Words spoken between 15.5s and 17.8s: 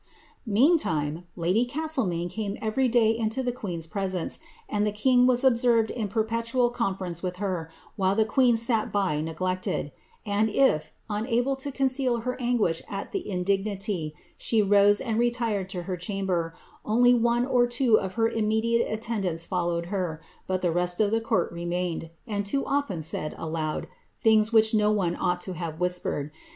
to her chamber, only one or